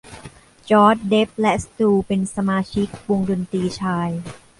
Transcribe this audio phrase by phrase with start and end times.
[0.69, 4.09] จอส เดฟ และสตูเป็นสมาชิกวงดนตรีชาย